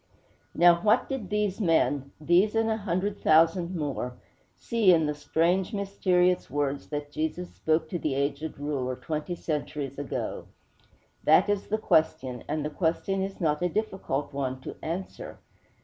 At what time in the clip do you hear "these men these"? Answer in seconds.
1.29-2.55